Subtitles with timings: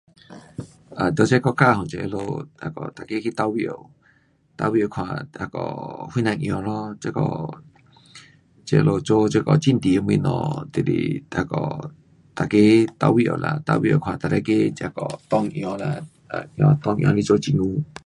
[0.99, 3.91] um 在这国家 um 这他们那个每个去投票，
[4.57, 6.95] 投票看那个谁人赢咯。
[6.99, 7.21] 这个
[8.65, 10.17] 这里做这个政治的东西
[10.73, 11.91] 就是那个
[12.39, 15.97] 每个投票啦，投票看哪一个这个党赢啦
[16.57, 17.83] ，um 党赢去做政府。